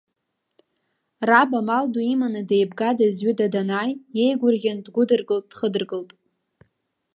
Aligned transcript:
Раб 1.29 1.49
амал 1.59 1.85
ду 1.93 1.99
иманы 2.13 2.41
деибга-дызҩыда 2.49 3.47
данааи, 3.53 3.91
иеигәырӷьан 4.19 4.77
дгәыдыркылт, 4.85 5.45
дхыдыркылт. 5.51 6.11